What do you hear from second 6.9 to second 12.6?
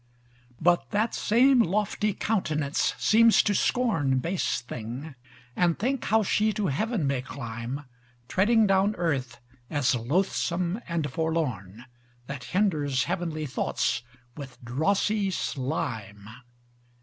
may climb: Treading down earth as lothsome and forlorn, That